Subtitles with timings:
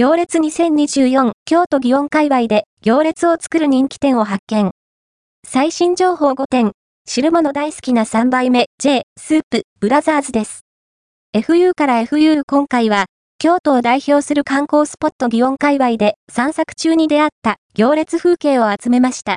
[0.00, 4.70] 行列2024京都祇園界隈で行列を作る人気店を発見。
[5.44, 6.70] 最新情報5点、
[7.04, 10.60] 汁物大好きな3杯目 J スープブラザーズです。
[11.36, 13.06] FU から FU 今回は
[13.40, 19.36] 京都を代表する観光スポット祇園界隈で散策中に出会った行列風景を集めました。